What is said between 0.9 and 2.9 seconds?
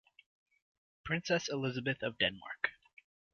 Princess Elisabeth of Denmark.